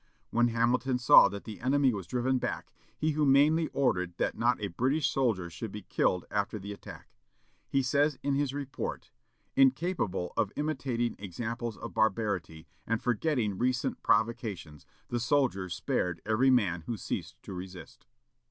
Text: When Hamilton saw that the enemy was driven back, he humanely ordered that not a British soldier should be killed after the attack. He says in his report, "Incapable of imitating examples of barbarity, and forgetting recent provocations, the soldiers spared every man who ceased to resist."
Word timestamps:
When 0.31 0.47
Hamilton 0.47 0.97
saw 0.97 1.29
that 1.29 1.43
the 1.43 1.59
enemy 1.59 1.93
was 1.93 2.07
driven 2.07 2.39
back, 2.39 2.73
he 2.97 3.11
humanely 3.11 3.67
ordered 3.67 4.15
that 4.17 4.35
not 4.35 4.59
a 4.59 4.69
British 4.69 5.07
soldier 5.07 5.47
should 5.51 5.71
be 5.71 5.83
killed 5.83 6.25
after 6.31 6.57
the 6.57 6.73
attack. 6.73 7.11
He 7.69 7.83
says 7.83 8.17
in 8.23 8.33
his 8.33 8.51
report, 8.51 9.11
"Incapable 9.55 10.33
of 10.35 10.51
imitating 10.55 11.15
examples 11.19 11.77
of 11.77 11.93
barbarity, 11.93 12.67
and 12.87 12.99
forgetting 12.99 13.59
recent 13.59 14.01
provocations, 14.01 14.87
the 15.09 15.19
soldiers 15.19 15.75
spared 15.75 16.19
every 16.25 16.49
man 16.49 16.81
who 16.87 16.97
ceased 16.97 17.35
to 17.43 17.53
resist." 17.53 18.07